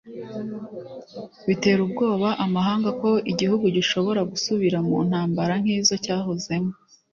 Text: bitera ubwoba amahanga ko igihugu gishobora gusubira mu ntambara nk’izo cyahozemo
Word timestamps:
bitera 1.47 1.79
ubwoba 1.87 2.27
amahanga 2.45 2.89
ko 3.01 3.09
igihugu 3.31 3.65
gishobora 3.77 4.21
gusubira 4.31 4.77
mu 4.87 4.97
ntambara 5.07 5.53
nk’izo 5.61 5.95
cyahozemo 6.03 6.71